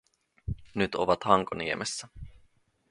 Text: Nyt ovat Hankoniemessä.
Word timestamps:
Nyt 0.75 0.95
ovat 0.95 1.23
Hankoniemessä. 1.25 2.07